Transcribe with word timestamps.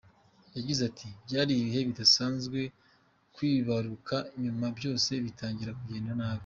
Yagize 0.57 0.81
ati 0.89 1.07
"Byari 1.25 1.51
ibihe 1.55 1.79
bidasanzwe 1.89 2.59
kwibaruka 3.35 4.15
nyuma 4.43 4.65
byose 4.77 5.09
bitangira 5.25 5.73
kugenda 5.79 6.11
nabi. 6.19 6.39